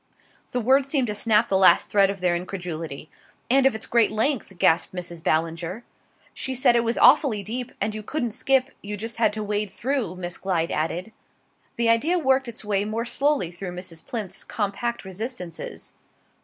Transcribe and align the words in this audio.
The 0.49 0.59
word 0.59 0.83
seemed 0.87 1.05
to 1.09 1.13
snap 1.13 1.47
the 1.47 1.57
last 1.59 1.87
thread 1.87 2.09
of 2.09 2.21
their 2.21 2.35
incredulity. 2.35 3.11
"And 3.51 3.67
of 3.67 3.75
its 3.75 3.85
great 3.85 4.09
length," 4.09 4.57
gasped 4.57 4.95
Mrs. 4.95 5.23
Ballinger. 5.23 5.83
"She 6.33 6.55
said 6.55 6.75
it 6.75 6.83
was 6.83 6.97
awfully 6.97 7.43
deep, 7.43 7.71
and 7.79 7.93
you 7.93 8.01
couldn't 8.01 8.31
skip 8.31 8.71
you 8.81 8.97
just 8.97 9.17
had 9.17 9.31
to 9.33 9.43
wade 9.43 9.69
through," 9.69 10.15
Miss 10.15 10.39
Glyde 10.39 10.71
added. 10.71 11.11
The 11.75 11.89
idea 11.89 12.17
worked 12.17 12.47
its 12.47 12.65
way 12.65 12.83
more 12.83 13.05
slowly 13.05 13.51
through 13.51 13.73
Mrs. 13.75 14.03
Plinth's 14.03 14.43
compact 14.43 15.05
resistances. 15.05 15.93